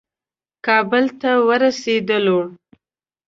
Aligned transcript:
کابل 0.65 1.05
ته 1.21 1.29
ورسېدلو. 1.47 2.39